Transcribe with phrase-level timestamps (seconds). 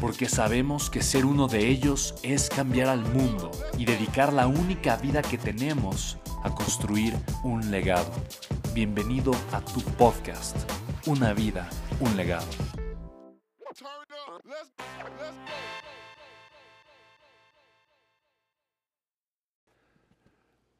[0.00, 4.96] porque sabemos que ser uno de ellos es cambiar al mundo y dedicar la única
[4.96, 8.12] vida que tenemos a construir un legado.
[8.74, 10.56] Bienvenido a tu podcast,
[11.06, 11.68] Una vida,
[12.00, 12.46] un legado.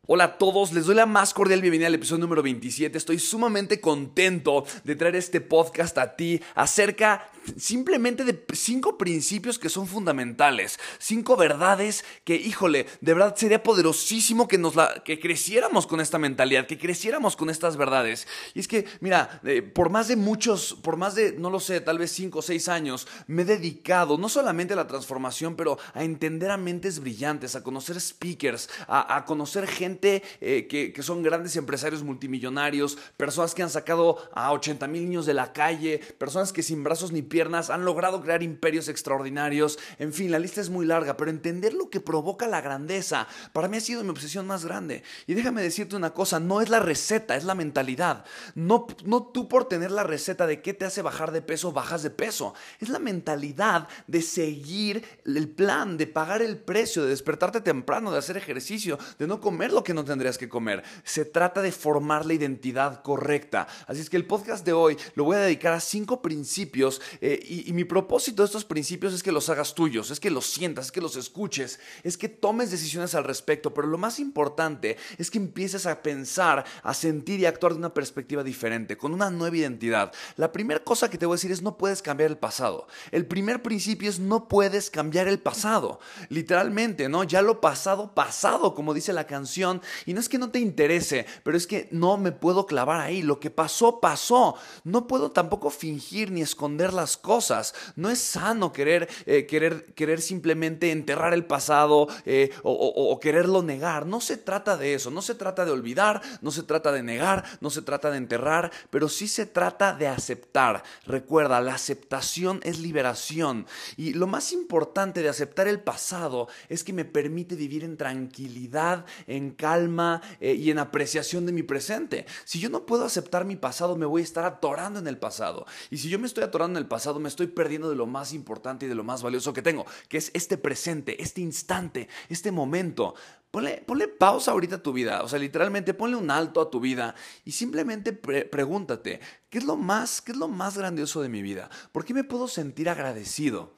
[0.08, 2.96] Hola a todos, les doy la más cordial bienvenida al episodio número 27.
[2.96, 9.69] Estoy sumamente contento de traer este podcast a ti acerca simplemente de cinco principios que
[9.69, 15.86] son fundamentales, cinco verdades que, híjole, de verdad sería poderosísimo que nos la, que creciéramos
[15.86, 18.27] con esta mentalidad, que creciéramos con estas verdades.
[18.55, 21.80] Y es que, mira, eh, por más de muchos, por más de, no lo sé,
[21.80, 25.78] tal vez cinco o seis años, me he dedicado no solamente a la transformación, pero
[25.94, 31.22] a entender a mentes brillantes, a conocer speakers, a, conocer gente eh, que, que son
[31.22, 36.53] grandes empresarios multimillonarios, personas que han sacado a 80 mil niños de la calle, personas
[36.53, 39.78] que sin brazos ni han logrado crear imperios extraordinarios.
[39.98, 43.68] En fin, la lista es muy larga, pero entender lo que provoca la grandeza para
[43.68, 45.02] mí ha sido mi obsesión más grande.
[45.26, 48.25] Y déjame decirte una cosa, no es la receta, es la mentalidad.
[48.54, 52.02] No, no tú por tener la receta de qué te hace bajar de peso, bajas
[52.02, 52.54] de peso.
[52.80, 58.19] Es la mentalidad de seguir el plan, de pagar el precio, de despertarte temprano, de
[58.19, 60.82] hacer ejercicio, de no comer lo que no tendrías que comer.
[61.04, 63.66] Se trata de formar la identidad correcta.
[63.86, 67.72] Así es que el podcast de hoy lo voy a dedicar a cinco principios y,
[67.72, 70.92] mi propósito de estos principios es que los hagas tuyos, es que los sientas, es
[70.92, 75.38] que los escuches, es que tomes decisiones al respecto, pero lo más importante es que
[75.38, 79.56] empieces a pensar, a sentir y a actuar de una perspectiva diferente, con una nueva
[79.56, 80.12] identidad.
[80.37, 82.87] La primera cosa que te voy a decir es no puedes cambiar el pasado.
[83.10, 86.00] El primer principio es no puedes cambiar el pasado.
[86.28, 87.25] Literalmente, ¿no?
[87.25, 89.82] Ya lo pasado, pasado, como dice la canción.
[90.04, 93.22] Y no es que no te interese, pero es que no me puedo clavar ahí.
[93.22, 94.56] Lo que pasó, pasó.
[94.84, 97.75] No puedo tampoco fingir ni esconder las cosas.
[97.97, 104.06] No es sano querer, eh, querer, querer simplemente enterrar el pasado eh, o, quererlo negar.
[104.06, 107.44] No se trata de eso, no se trata de olvidar, no se trata de negar,
[107.60, 110.82] no se trata de enterrar, pero sí se trata de aceptar.
[111.06, 113.66] Recuerda, la aceptación es liberación.
[113.97, 119.05] Y lo más importante de aceptar el pasado es que me permite vivir en tranquilidad,
[119.26, 122.26] en calma eh, y en apreciación de mi presente.
[122.44, 125.66] Si yo no puedo aceptar mi pasado, me voy a estar atorando en el pasado.
[125.91, 128.33] Y si yo me estoy atorando en el pasado, me estoy perdiendo de lo más
[128.33, 132.50] importante y de lo más valioso que tengo, que es este presente, este instante, este
[132.50, 133.15] momento.
[133.50, 137.15] Ponle, pausa ahorita a tu vida, o sea, literalmente ponle un alto a tu vida
[137.43, 141.71] y simplemente pregúntate, ¿qué es, lo más, ¿qué es lo más grandioso de mi vida?
[141.91, 143.75] ¿Por qué me puedo sentir agradecido?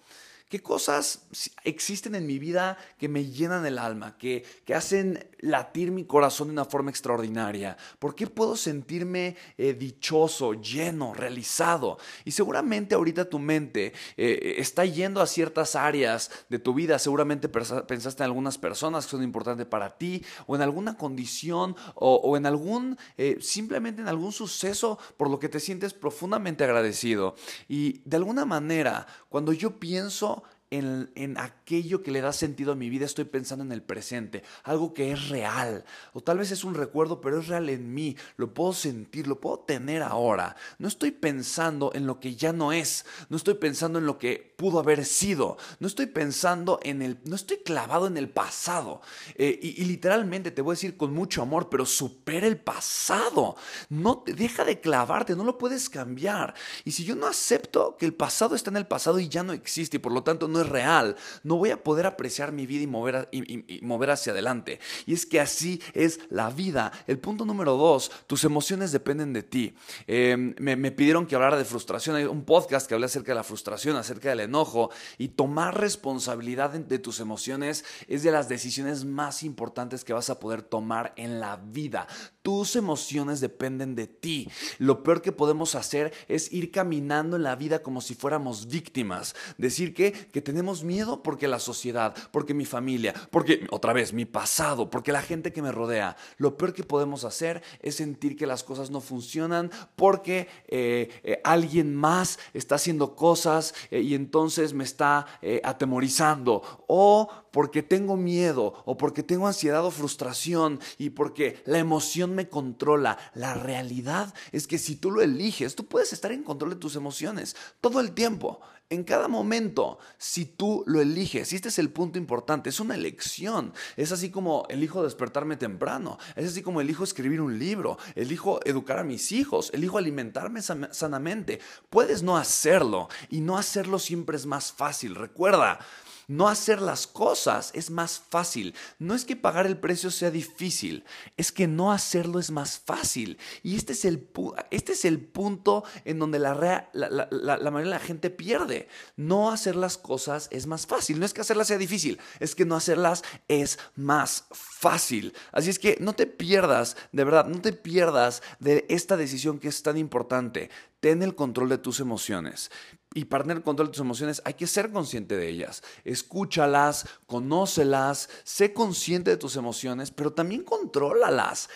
[0.49, 1.27] ¿Qué cosas
[1.63, 6.49] existen en mi vida que me llenan el alma, que, que hacen latir mi corazón
[6.49, 7.77] de una forma extraordinaria?
[7.99, 11.99] ¿Por qué puedo sentirme eh, dichoso, lleno, realizado?
[12.25, 16.99] Y seguramente ahorita tu mente eh, está yendo a ciertas áreas de tu vida.
[16.99, 22.39] Seguramente pensaste en algunas personas que son importantes para ti, o en alguna condición, o,
[22.39, 27.35] en algún, eh, simplemente en algún suceso por lo que te sientes profundamente agradecido.
[27.69, 30.38] Y de alguna manera, cuando yo pienso
[30.71, 34.93] en, aquello que le da sentido a mi vida, estoy pensando en el presente, algo
[34.93, 35.85] que es real.
[36.13, 39.41] O tal vez es un recuerdo, pero es real en mí, lo puedo sentir, lo
[39.41, 40.57] puedo tener ahora.
[40.79, 44.55] No estoy pensando en lo que ya no es, no estoy pensando en lo que
[44.57, 49.01] pudo haber sido, no estoy pensando en el, no estoy clavado en el pasado.
[49.37, 53.57] Eh, y, literalmente te voy a decir con mucho amor, pero supera el pasado.
[53.89, 56.55] No te deja de clavarte, no lo puedes cambiar.
[56.85, 59.53] Y si yo no acepto que el pasado está en el pasado y ya no
[59.53, 62.83] existe y por lo tanto no es real, no voy a poder apreciar mi vida
[62.83, 64.81] y mover, y, mover hacia adelante.
[65.07, 66.93] Y es que así es la vida.
[67.07, 69.75] El punto número dos, tus emociones dependen de ti.
[70.07, 72.17] Em, me, pidieron que hablara de frustración.
[72.17, 74.91] Hay un podcast que habla acerca de la frustración, acerca del enojo.
[75.19, 80.41] Y tomar responsabilidad de tus emociones es de las decisiones más importantes que vas a
[80.41, 82.07] poder tomar en la vida.
[82.49, 84.49] Tus emociones dependen de ti.
[84.79, 89.37] Lo peor que podemos hacer es ir caminando en la vida como si fuéramos víctimas.
[89.59, 94.25] Decir que, que tenemos miedo porque la sociedad, porque mi familia, porque otra vez mi
[94.25, 96.17] pasado, porque la gente que me rodea.
[96.39, 101.43] Lo peor que podemos hacer es sentir que las cosas no funcionan porque eh, eh,
[101.45, 105.27] alguien más está haciendo cosas eh, y entonces me está
[105.63, 106.63] atemorizando.
[106.87, 112.49] O porque tengo miedo o porque tengo ansiedad o frustración y porque la emoción me
[112.49, 113.19] controla.
[113.35, 116.95] La realidad es que si tú lo eliges, tú puedes estar en control de tus
[116.95, 118.61] emociones todo el tiempo.
[118.91, 122.95] En cada momento, si tú lo eliges, y este es el punto importante, es una
[122.95, 123.75] elección.
[123.97, 129.01] Es así como elijo despertarme temprano, es así como elijo escribir un libro, elijo educar
[129.01, 131.59] a mis hijos, elijo alimentarme sanamente.
[131.91, 135.17] Puedes no hacerlo y no hacerlo siempre es más fácil.
[135.17, 135.81] Recuerda,
[136.29, 138.75] no hacer las cosas es más fácil.
[138.99, 141.05] No es que pagar el precio sea difícil,
[141.37, 143.39] es que no hacerlo es más fácil.
[143.63, 144.29] Y este es el,
[144.71, 148.89] este es el punto en donde la, la, la, mayoría de la gente pierde.
[149.17, 151.19] No hacer las cosas es más fácil.
[151.19, 155.33] No es que hacerlas sea difícil, es que no hacerlas es más fácil.
[155.51, 159.69] Así es que no te pierdas, de verdad, no te pierdas de esta decisión que
[159.69, 160.71] es tan importante.
[161.01, 162.71] Ten el control de tus emociones.
[163.15, 165.83] Y para tener control de tus emociones hay que ser consciente de ellas.
[166.05, 171.71] Escúchalas, conócelas, sé consciente de tus emociones, pero también contrólalas.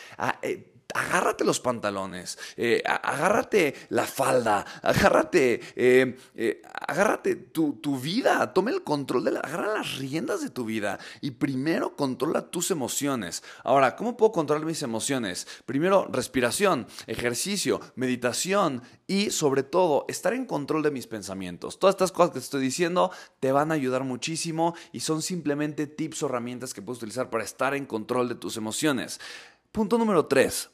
[0.94, 8.82] Agárrate los pantalones, eh, agárrate la falda, agárrate, eh, eh, agárrate tu, vida, tome el
[8.82, 13.42] control de la, agarra las riendas de tu vida y primero controla tus emociones.
[13.64, 15.46] Ahora, ¿cómo puedo controlar mis emociones?
[15.64, 21.78] Primero, respiración, ejercicio, meditación y sobre todo, estar en control de mis pensamientos.
[21.78, 23.10] Todas estas cosas que te estoy diciendo
[23.40, 27.44] te van a ayudar muchísimo y son simplemente tips o herramientas que puedes utilizar para
[27.44, 29.20] estar en control de tus emociones.
[29.70, 30.70] Punto número 3.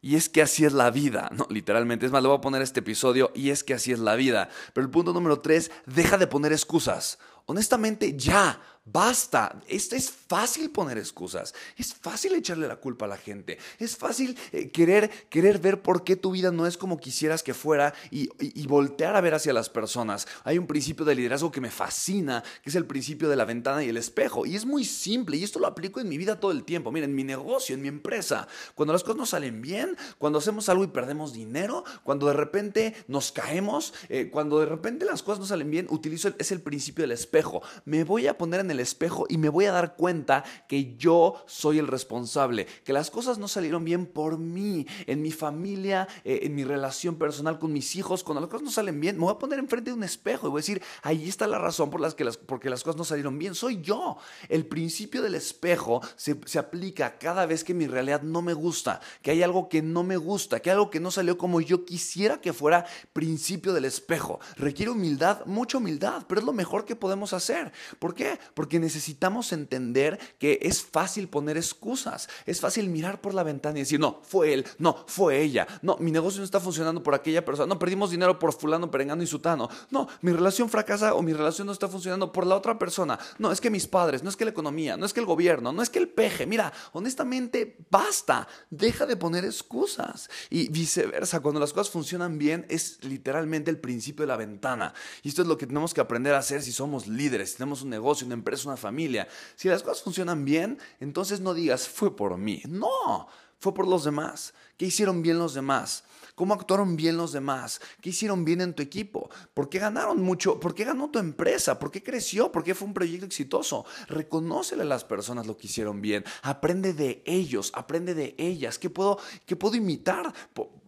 [0.00, 2.06] Y es que así es la vida, no, literalmente.
[2.06, 4.48] Es más, le voy a poner este episodio y es que así es la vida.
[4.72, 7.18] Pero el punto número tres, deja de poner excusas.
[7.46, 13.16] Honestamente, ya, Basta, esto es fácil poner excusas, es fácil echarle la culpa a la
[13.16, 17.42] gente, es fácil eh, querer, querer ver por qué tu vida no es como quisieras
[17.42, 18.28] que fuera y,
[18.68, 20.28] voltear a ver hacia las personas.
[20.44, 23.82] Hay un principio de liderazgo que me fascina, que es el principio de la ventana
[23.82, 24.46] y el espejo.
[24.46, 26.92] Y es muy simple y esto lo aplico en mi vida todo el tiempo.
[26.92, 28.46] Miren, en mi negocio, en mi empresa,
[28.76, 32.94] cuando las cosas no salen bien, cuando hacemos algo y perdemos dinero, cuando de repente
[33.08, 37.02] nos caemos, eh, cuando de repente las cosas no salen bien, utilizo, es el principio
[37.02, 37.62] del espejo.
[37.84, 41.42] Me voy a poner en el espejo y me voy a dar cuenta que yo
[41.46, 46.40] soy el responsable, que las cosas no salieron bien por mí, en mi familia, eh,
[46.42, 49.32] en mi relación personal con mis hijos, cuando las cosas no salen bien, me voy
[49.32, 52.00] a poner enfrente de un espejo y voy a decir, ahí está la razón por
[52.00, 54.16] las que las, porque las cosas no salieron bien, soy yo.
[54.48, 59.00] El principio del espejo se, se aplica cada vez que mi realidad no me gusta,
[59.22, 62.40] que hay algo que no me gusta, que algo que no salió como yo quisiera
[62.40, 64.40] que fuera principio del espejo.
[64.56, 67.72] Requiere humildad, mucha humildad, pero es lo mejor que podemos hacer.
[67.98, 68.38] ¿Por qué?
[68.54, 73.78] Porque porque necesitamos entender que es fácil poner excusas, es fácil mirar por la ventana
[73.78, 77.14] y decir, no, fue él, no, fue ella, no, mi negocio no está funcionando por
[77.14, 81.22] aquella persona, no, perdimos dinero por fulano, perengano y sutano, no, mi relación fracasa o
[81.22, 84.30] mi relación no está funcionando por la otra persona, no, es que mis padres, no
[84.30, 86.72] es que la economía, no es que el gobierno, no es que el peje, mira,
[86.90, 93.70] honestamente, basta, deja de poner excusas y viceversa, cuando las cosas funcionan bien es literalmente
[93.70, 96.62] el principio de la ventana y esto es lo que tenemos que aprender a hacer
[96.62, 99.28] si somos líderes, si tenemos un negocio, una empresa, es una familia.
[99.54, 102.62] Si las cosas funcionan bien, entonces no digas, fue por mí.
[102.68, 104.54] No, fue por los demás.
[104.76, 106.04] ¿Qué hicieron bien los demás?
[106.36, 107.80] ¿Cómo actuaron bien los demás?
[108.02, 109.30] ¿Qué hicieron bien en tu equipo?
[109.54, 110.60] ¿Por qué ganaron mucho?
[110.60, 111.78] ¿Por qué ganó tu empresa?
[111.78, 112.52] ¿Por qué creció?
[112.52, 113.86] ¿Por qué fue un proyecto exitoso?
[114.08, 116.26] Reconócele a las personas lo que hicieron bien.
[116.42, 118.78] Aprende de ellos, aprende de ellas.
[118.78, 120.34] ¿Qué puedo, qué puedo imitar?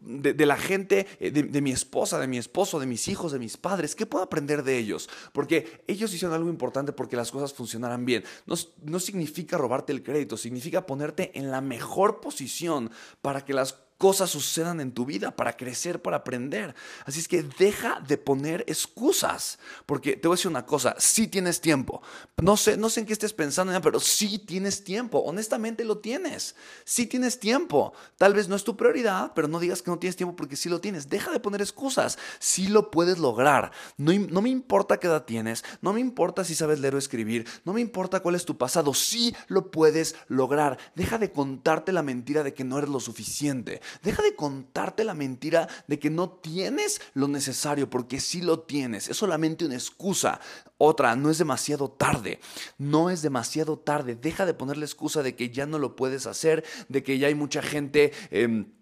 [0.00, 3.57] de, la gente, eh, de, mi esposa, de mi esposo, de mis hijos, de mis
[3.57, 3.95] padres?
[3.95, 5.09] ¿Qué puedo aprender de ellos?
[5.33, 8.25] Porque ellos hicieron algo importante porque las cosas funcionaran bien.
[8.47, 12.90] No, no significa robarte el crédito, significa ponerte en la mejor posición
[13.21, 16.75] para que las cosas sucedan en tu vida, para crecer, para aprender.
[17.05, 21.26] Así es que deja de poner excusas, porque te voy a decir una cosa, sí
[21.26, 22.00] tienes tiempo.
[22.40, 26.55] No sé, no sé en qué estés pensando, pero sí tienes tiempo, honestamente lo tienes.
[26.85, 27.93] Sí tienes tiempo.
[28.17, 30.69] Tal vez no es tu prioridad, pero no digas que no tienes tiempo porque sí
[30.69, 31.09] lo tienes.
[31.09, 33.73] Deja de poner excusas, sí lo puedes lograr.
[33.97, 37.47] No, no me importa qué edad tienes, no me importa si sabes leer o escribir,
[37.64, 40.78] no me importa cuál es tu pasado, sí lo puedes lograr.
[40.95, 43.81] Deja de contarte la mentira de que no eres lo suficiente.
[44.02, 49.09] Deja de contarte la mentira de que no tienes lo necesario, porque sí lo tienes.
[49.09, 50.40] Es solamente una excusa.
[50.76, 52.40] Otra, no es demasiado tarde.
[52.78, 54.14] No es demasiado tarde.
[54.14, 57.28] Deja de poner la excusa de que ya no lo puedes hacer, de que ya
[57.28, 58.12] hay mucha gente...
[58.30, 58.78] Em,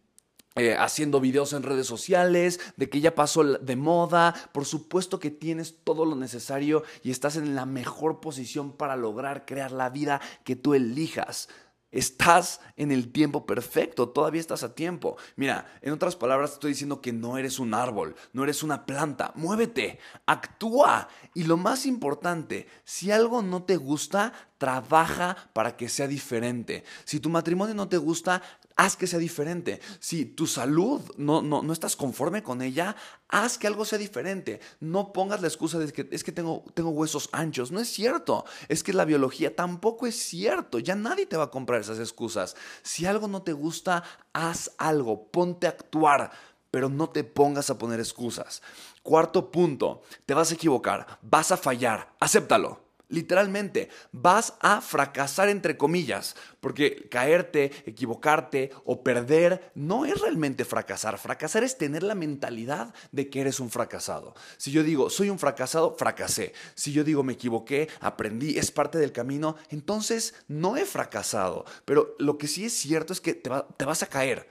[0.59, 4.35] eh, haciendo videos en redes sociales, de que ya pasó de moda.
[4.53, 9.45] Por supuesto que tienes todo lo necesario y estás en la mejor posición para lograr
[9.45, 11.51] crear la vida que tú elijas.
[11.97, 15.17] Estás en el tiempo perfecto, todavía estás a tiempo.
[15.35, 19.33] Mira, en otras palabras estoy diciendo que no eres un árbol, no eres una planta.
[19.35, 21.09] Muévete, actúa.
[21.33, 26.85] Y lo más importante, si algo no te gusta, trabaja para que sea diferente.
[27.07, 28.43] Si tu matrimonio no te gusta,
[28.77, 29.81] haz que sea diferente.
[29.99, 32.95] Si tu salud no, no, no, estás conforme con ella,
[33.29, 34.61] haz que algo sea diferente.
[34.81, 37.73] No pongas la excusa de que es que tengo, tengo huesos anchos.
[37.73, 38.45] No es cierto.
[38.69, 40.79] Es que la biología tampoco es cierto.
[40.79, 42.55] Ya nadie te va a comprar esas excusas.
[42.83, 45.29] Si algo no te gusta, haz algo.
[45.31, 46.31] Ponte a actuar.
[46.71, 48.61] Pero no te pongas a poner excusas.
[49.03, 52.86] Cuarto punto, te vas a equivocar, vas a fallar, acéptalo.
[53.09, 61.17] Literalmente, vas a fracasar entre comillas, porque caerte, equivocarte o perder no es realmente fracasar.
[61.19, 64.35] Fracasar es tener la mentalidad de que eres un fracasado.
[64.57, 66.53] Si yo digo, soy un fracasado, fracasé.
[66.75, 71.65] Si yo digo, me equivoqué, aprendí, es parte del camino, entonces no he fracasado.
[71.85, 74.49] Pero lo que sí es cierto es que te, vas a caer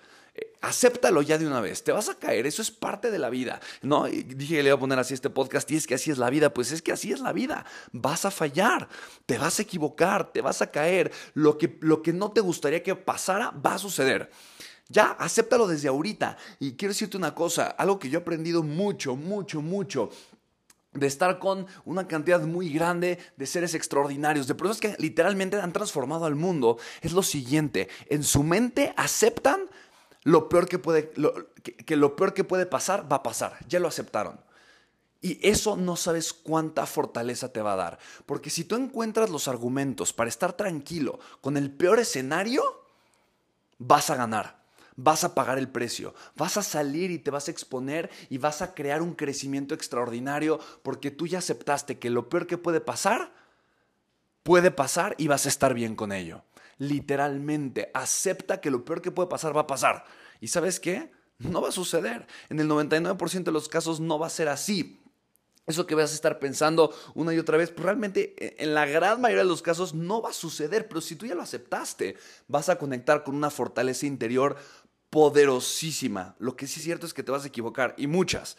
[0.61, 3.59] acéptalo ya de una vez, te vas a caer, eso es parte de la vida,
[3.81, 4.05] ¿no?
[4.05, 6.29] dije que le iba a poner así este podcast y es que así es la
[6.29, 8.89] vida, pues es que así es la vida, vas a fallar,
[9.25, 12.81] te vas a equivocar, te vas a caer, lo que, lo que no te gustaría
[12.81, 14.31] que pasara va a suceder.
[14.87, 16.37] Ya, acéptalo desde ahorita.
[16.59, 20.11] Y quiero decirte una cosa, algo que yo he aprendido mucho, mucho, mucho
[20.95, 25.73] de estar con una cantidad muy grande de seres extraordinarios, de personas que literalmente han
[25.73, 29.69] transformado al mundo, es lo siguiente, en su mente aceptan
[30.25, 31.11] lo peor que puede,
[31.85, 33.57] que, lo peor que puede pasar va a pasar.
[33.69, 34.39] Ya lo aceptaron.
[35.21, 37.99] Y eso no sabes cuánta fortaleza te va a dar.
[38.25, 42.63] Porque si tú encuentras los argumentos para estar tranquilo con el peor escenario,
[43.77, 44.63] vas a ganar.
[44.95, 46.15] Vas a pagar el precio.
[46.35, 50.59] Vas a salir y te vas a exponer y vas a crear un crecimiento extraordinario
[50.81, 53.31] porque tú ya aceptaste que lo peor que puede pasar,
[54.41, 56.43] puede pasar y vas a estar bien con ello
[56.77, 57.91] literalmente.
[57.93, 60.05] Acepta que lo peor que puede pasar va a pasar.
[60.41, 61.11] ¿Y sabes qué?
[61.39, 62.27] No va a suceder.
[62.49, 65.01] En el 99% de los casos no va a ser así.
[65.67, 68.85] Eso que vas a estar pensando una y otra vez, pues realmente e, en la
[68.85, 72.17] gran mayoría de los casos no va a suceder, pero si tú ya lo aceptaste,
[72.47, 74.57] vas a conectar con una fortaleza interior
[75.09, 76.35] poderosísima.
[76.37, 78.57] Lo que sí es cierto es que te vas a equivocar, y muchas.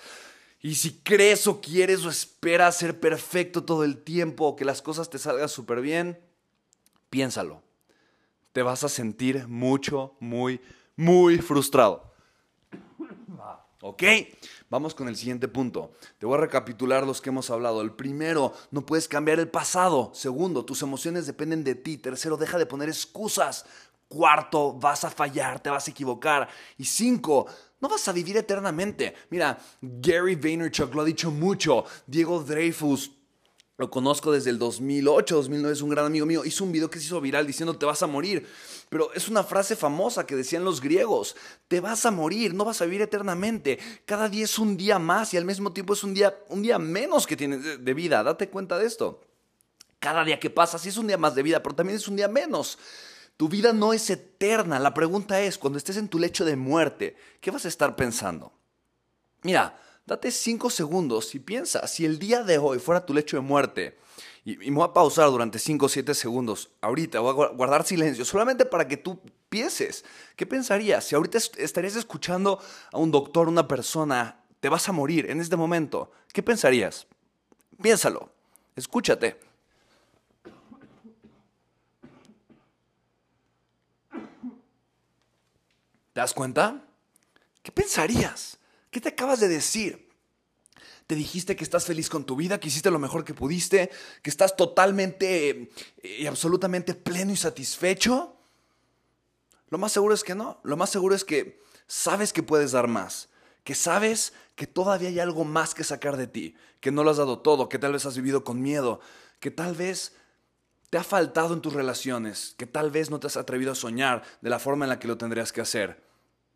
[0.60, 4.82] Y si crees o quieres o esperas ser perfecto todo el tiempo o que las
[4.82, 6.18] cosas te salgan súper bien,
[7.08, 7.65] piénsalo
[8.56, 10.62] te vas a sentir mucho, muy,
[10.96, 12.10] muy frustrado.
[13.82, 14.02] ¿Ok?
[14.70, 15.92] Vamos con el siguiente punto.
[16.18, 17.82] Te voy a recapitular los que hemos hablado.
[17.82, 20.10] El primero, no puedes cambiar el pasado.
[20.14, 21.98] Segundo, tus emociones dependen de ti.
[21.98, 23.66] Tercero, deja de poner excusas.
[24.08, 26.48] Cuarto, vas a fallar, te vas a equivocar.
[26.78, 27.46] Y cinco,
[27.78, 29.14] no vas a vivir eternamente.
[29.28, 31.84] Mira, Gary Vaynerchuk lo ha dicho mucho.
[32.06, 33.10] Diego Dreyfus
[33.78, 36.44] lo conozco desde el 2008, 2009, es un gran amigo mío.
[36.46, 38.48] Hizo un video que se hizo viral diciendo te vas a morir.
[38.88, 41.36] Pero es una frase famosa que decían los griegos.
[41.68, 43.78] Te vas a morir, no vas a vivir eternamente.
[44.06, 46.78] Cada día es un día más y al mismo tiempo es un día, un día
[46.78, 48.22] menos que tienes de vida.
[48.22, 49.20] Date cuenta de esto.
[49.98, 52.16] Cada día que pasa sí es un día más de vida, pero también es un
[52.16, 52.78] día menos.
[53.36, 54.78] Tu vida no es eterna.
[54.78, 58.54] La pregunta es, cuando estés en tu lecho de muerte, ¿qué vas a estar pensando?
[59.42, 63.42] Mira, Date cinco segundos y piensa, si el día de hoy fuera tu lecho de
[63.42, 63.98] muerte,
[64.44, 68.24] y, me voy a pausar durante 5 o 7 segundos, ahorita voy a guardar silencio,
[68.24, 70.04] solamente para que tú pienses,
[70.36, 71.04] ¿qué pensarías?
[71.04, 72.60] Si ahorita estarías escuchando
[72.92, 77.08] a un doctor, una persona, te vas a morir en este momento, ¿qué pensarías?
[77.82, 78.30] Piénsalo,
[78.76, 79.40] escúchate.
[86.12, 86.84] ¿Te das cuenta?
[87.64, 88.55] ¿Qué pensarías?
[88.96, 90.08] ¿Qué te acabas de decir?
[91.06, 93.90] Te dijiste que estás feliz con tu vida, que hiciste lo mejor que pudiste,
[94.22, 95.70] que estás totalmente
[96.02, 98.38] eh, y absolutamente pleno y satisfecho.
[99.68, 100.62] Lo más seguro es que no.
[100.64, 103.28] Lo más seguro es que sabes que puedes dar más,
[103.64, 107.18] que sabes que todavía hay algo más que sacar de ti, que no lo has
[107.18, 109.00] dado todo, que tal vez has vivido con miedo,
[109.40, 110.14] que tal vez
[110.88, 114.22] te ha faltado en tus relaciones, que tal vez no te has atrevido a soñar
[114.40, 116.02] de la forma en la que lo tendrías que hacer.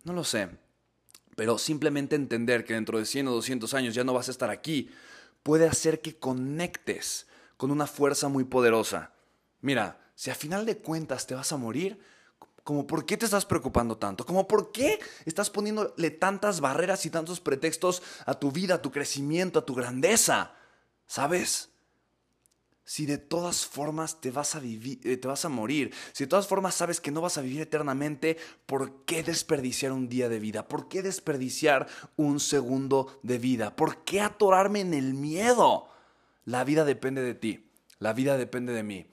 [0.04, 0.48] No lo sé.
[1.40, 4.50] Pero simplemente entender que dentro de 100 o 200 años ya no vas a estar
[4.50, 4.90] aquí
[5.42, 9.14] puede hacer que conectes con una fuerza muy poderosa.
[9.62, 11.98] Mira, si a final de cuentas te vas a morir,
[12.62, 17.10] como por qué te estás preocupando tanto, como por qué estás poniéndole tantas barreras y
[17.10, 20.52] tantos pretextos a tu vida, a tu crecimiento, a tu grandeza,
[21.06, 21.69] ¿sabes?
[22.90, 26.28] Si de todas formas te vas a vivir, eh, te vas a morir, si de
[26.28, 30.40] todas formas sabes que no vas a vivir eternamente, ¿por qué desperdiciar un día de
[30.40, 30.66] vida?
[30.66, 33.76] ¿Por qué desperdiciar un segundo de vida?
[33.76, 35.86] ¿Por qué atorarme en el miedo?
[36.44, 37.70] La vida depende de ti,
[38.00, 39.06] la vida depende de mí.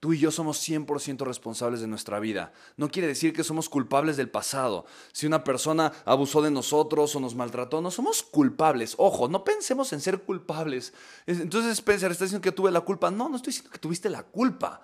[0.00, 2.54] Tú y yo somos 100% responsables de nuestra vida.
[2.78, 4.86] No quiere decir que somos culpables del pasado.
[5.12, 8.94] Si una persona abusó de nosotros o nos maltrató, no somos culpables.
[8.96, 10.94] Ojo, no pensemos en ser culpables.
[11.26, 13.10] Entonces Spencer está diciendo que tuve la culpa.
[13.10, 14.80] No, no estoy diciendo que tuviste la culpa.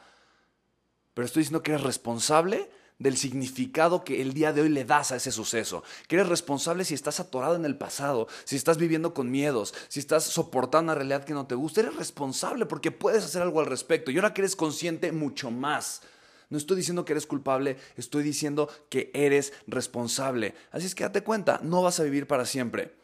[1.14, 5.12] Pero estoy diciendo que eres responsable del significado que el día de hoy le das
[5.12, 5.82] a ese suceso.
[6.08, 10.00] Que eres responsable si estás atorado en el pasado, si estás viviendo con miedos, si
[10.00, 11.80] estás soportando una realidad que no te gusta.
[11.80, 14.10] Eres responsable porque puedes hacer algo al respecto.
[14.10, 16.02] Y ahora que eres consciente, mucho más.
[16.48, 20.54] No estoy diciendo que eres culpable, estoy diciendo que eres responsable.
[20.70, 22.94] Así es que date cuenta, no vas a vivir para siempre.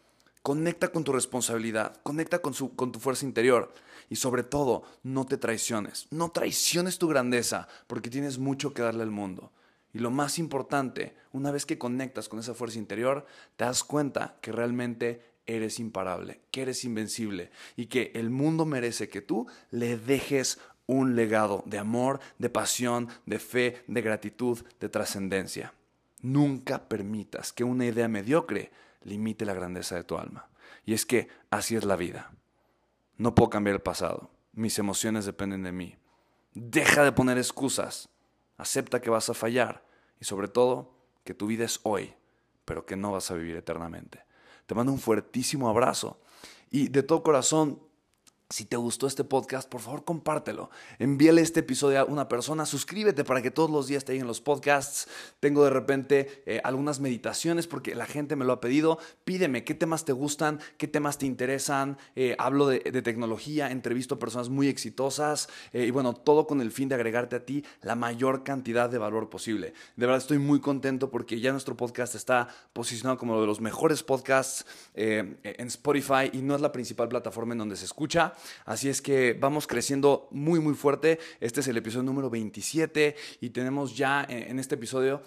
[0.43, 3.73] Conecta con tu responsabilidad, conecta con, con tu fuerza interior
[4.09, 6.07] y sobre todo, no te traiciones.
[6.11, 9.53] No traiciones tu grandeza porque tienes mucho que darle al mundo.
[9.93, 14.39] Y lo más importante, una vez que conectas con esa fuerza interior, te das cuenta
[14.41, 19.99] que realmente eres imparable, que eres invencible y que el mundo merece que tú le
[19.99, 25.75] dejes un legado de amor, de pasión, de fe, de gratitud, de trascendencia.
[26.21, 28.71] Nunca permitas que una idea mediocre
[29.03, 30.49] limite la grandeza de tu alma.
[30.85, 32.33] Y es que así es la vida.
[33.17, 34.31] No puedo cambiar el pasado.
[34.53, 35.97] Mis emociones dependen de mí.
[36.55, 38.09] Deja de poner excusas
[38.57, 39.85] acepta que vas a fallar
[40.21, 40.95] y sobre todo
[41.25, 42.15] que tu vida es hoy,
[42.65, 44.25] pero que no vas a vivir eternamente.
[44.67, 46.21] Te mando un fuertísimo abrazo
[46.71, 47.83] y de todo corazón
[48.53, 50.69] si te gustó este podcast, por favor compártelo.
[50.99, 52.67] Envíale este episodio a una persona.
[52.67, 55.09] Suscríbete para que todos los días te lleguen los podcasts.
[55.41, 58.99] Tengo de repente eh, algunas meditaciones porque la gente me lo ha pedido.
[59.25, 61.97] Pídeme qué temas te gustan, qué temas te interesan.
[62.15, 65.49] Eh, hablo de, tecnología, entrevisto a personas muy exitosas.
[65.73, 68.99] Eh, y bueno, todo con el fin de agregarte a ti la mayor cantidad de
[68.99, 69.73] valor posible.
[69.97, 73.63] De verdad estoy muy contento porque ya nuestro podcast está posicionado como uno de los
[73.63, 78.35] mejores podcasts en Spotify y no es la principal plataforma en donde se escucha.
[78.65, 81.19] Así es que vamos creciendo muy, muy fuerte.
[81.41, 85.23] Este es el episodio número 27 y tenemos ya en este episodio,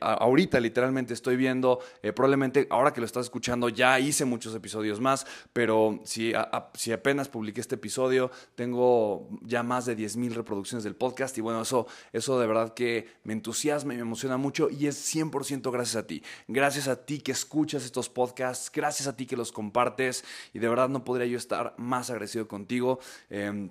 [0.00, 5.00] ahorita literalmente estoy viendo, eh, probablemente ahora que lo estás escuchando ya hice muchos episodios
[5.00, 6.32] más, pero si,
[6.74, 11.62] si apenas publiqué este episodio, tengo ya más de 10.000 reproducciones del podcast y bueno,
[11.62, 15.96] eso, eso de verdad que me entusiasma y me emociona mucho y es 100% gracias
[15.96, 16.22] a ti.
[16.48, 20.68] Gracias a ti que escuchas estos podcasts, gracias a ti que los compartes y de
[20.68, 22.98] verdad no podría yo estar más agradecido contigo.
[23.28, 23.70] Em,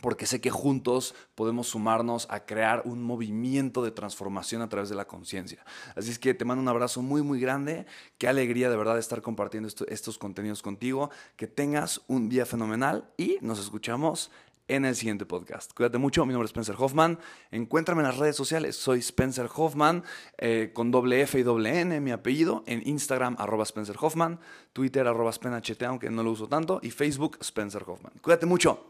[0.00, 4.94] porque sé que juntos podemos sumarnos a crear un movimiento de transformación a través de
[4.96, 5.64] la conciencia.
[5.96, 7.86] Así es que te mando un abrazo muy, muy grande.
[8.18, 11.10] Qué alegría de verdad estar compartiendo estos contenidos contigo.
[11.36, 14.30] Que tengas un día fenomenal y nos escuchamos
[14.68, 15.72] en el siguiente podcast.
[15.74, 17.18] Cuídate mucho, mi nombre es Spencer Hoffman.
[17.50, 20.04] Encuéntrame en las redes sociales, soy Spencer Hoffman,
[20.38, 24.40] eh, con doble F y doble N, mi apellido, en Instagram, arroba Spencer Hoffman,
[24.72, 28.12] Twitter, arroba SpenHT, aunque no lo uso tanto, y Facebook, Spencer Hoffman.
[28.20, 28.84] Cuídate mucho.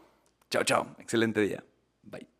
[0.49, 0.95] Chao, chao.
[0.99, 1.63] Excelente día.
[2.03, 2.34] Bye.